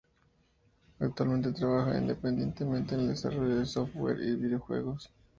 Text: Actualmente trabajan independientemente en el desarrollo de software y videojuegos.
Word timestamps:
Actualmente 0.99 1.51
trabajan 1.53 2.01
independientemente 2.01 2.95
en 2.95 3.01
el 3.01 3.07
desarrollo 3.09 3.59
de 3.59 3.67
software 3.67 4.19
y 4.19 4.35
videojuegos. 4.35 5.11